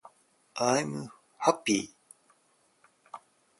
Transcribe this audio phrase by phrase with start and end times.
[0.57, 1.11] i'm
[1.45, 1.93] happy